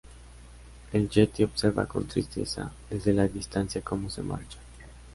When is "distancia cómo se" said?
3.27-4.23